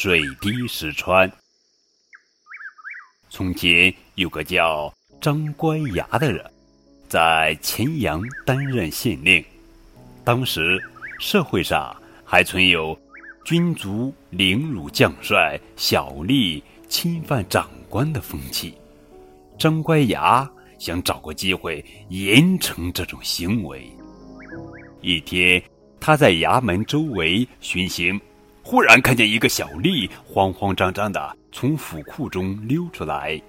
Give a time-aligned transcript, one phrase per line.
[0.00, 1.28] 水滴石穿。
[3.30, 6.48] 从前有个叫张乖崖的人，
[7.08, 9.44] 在乾阳担任县令。
[10.22, 10.80] 当时
[11.18, 11.92] 社会上
[12.24, 12.96] 还存有
[13.44, 18.78] 君族凌辱将帅、小吏侵犯长官的风气。
[19.58, 23.92] 张乖崖想找个机会严惩这种行为。
[25.00, 25.60] 一天，
[25.98, 28.20] 他在衙门周围巡行，
[28.70, 33.40] 忽然看见一个小吏慌慌张张的从府库中溜出来。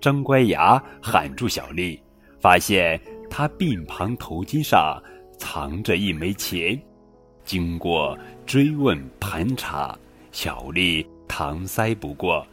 [0.00, 1.98] 张乖崖喊住小吏，
[2.38, 5.02] 发现他鬓旁头巾上
[5.36, 6.80] 藏着一枚钱。
[7.44, 9.98] 经过追问盘查，
[10.30, 12.46] 小吏搪塞不过，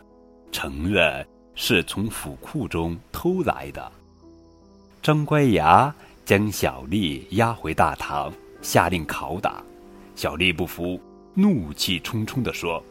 [0.52, 3.92] 承认是从府库中偷来的。
[5.04, 5.94] 张乖崖。
[6.26, 8.32] 将小丽押回大堂，
[8.62, 9.64] 下令拷打。
[10.16, 11.00] 小丽不服，
[11.34, 12.84] 怒气冲冲地说：“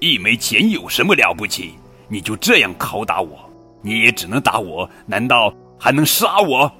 [0.00, 1.74] 一枚钱有什么了不起？
[2.08, 3.38] 你就这样拷打我？
[3.82, 6.70] 你也只能打我，难道还能杀我？”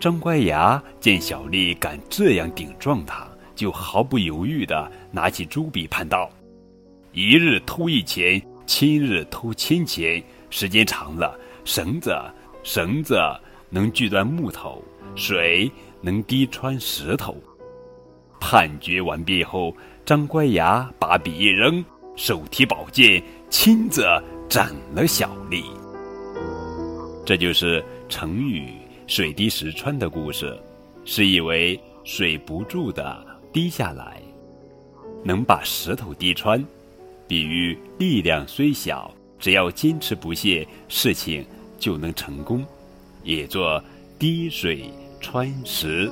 [0.00, 6.28] 张乖崖见小丽敢这样顶撞他，就毫不犹豫地拿起朱笔判道
[7.12, 10.22] ：“一日偷一钱，千日偷千钱。
[10.50, 12.16] 时间长了，绳子，
[12.62, 13.16] 绳子。”
[13.74, 15.72] 能锯断木头，水
[16.02, 17.34] 能滴穿石头。
[18.44, 19.72] 判决完毕后，
[20.04, 21.82] 张乖崖把笔一扔，
[22.16, 24.04] 手提宝剑，亲自
[24.48, 25.62] 斩了小丽。
[27.24, 28.72] 这就是成语
[29.06, 30.58] “水滴石穿”的故事，
[31.04, 34.20] 是以为水不住的滴下来，
[35.22, 36.62] 能把石头滴穿，
[37.28, 41.46] 比喻力量虽小，只要坚持不懈，事情
[41.78, 42.66] 就能成功。
[43.22, 43.80] 也作
[44.18, 46.10] 滴水穿石。